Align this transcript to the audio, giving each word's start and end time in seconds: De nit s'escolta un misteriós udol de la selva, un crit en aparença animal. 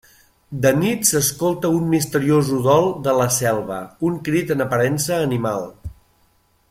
De 0.61 0.69
nit 0.77 1.03
s'escolta 1.09 1.71
un 1.81 1.85
misteriós 1.91 2.49
udol 2.59 2.89
de 3.09 3.13
la 3.19 3.29
selva, 3.37 3.79
un 4.09 4.17
crit 4.29 4.55
en 4.57 4.67
aparença 4.67 5.21
animal. 5.29 5.71